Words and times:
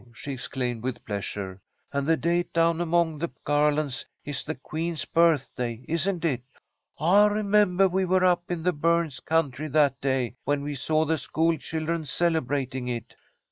she 0.15 0.31
exclaimed, 0.31 0.81
with 0.81 1.05
pleasure. 1.05 1.61
"And 1.93 2.07
the 2.07 2.17
date 2.17 2.51
down 2.53 2.81
among 2.81 3.19
the 3.19 3.29
garlands 3.43 4.03
is 4.25 4.43
the 4.43 4.55
queen's 4.55 5.05
birthday, 5.05 5.85
isn't 5.87 6.25
it? 6.25 6.41
I 6.99 7.27
remembah 7.27 7.87
we 7.91 8.05
were 8.05 8.25
up 8.25 8.49
in 8.49 8.63
the 8.63 8.73
Burns 8.73 9.19
country 9.19 9.67
that 9.67 10.01
day, 10.01 10.37
when 10.43 10.63
we 10.63 10.73
saw 10.73 11.05
the 11.05 11.19
school 11.19 11.55
children 11.55 12.05
celebrating 12.05 12.87
it." 12.87 13.13